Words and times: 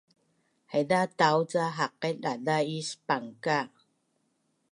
Haiza 0.71 0.99
taau 1.19 1.39
ca 1.51 1.63
haqail 1.77 2.17
daza’is 2.23 2.89
pangka’ 3.07 3.57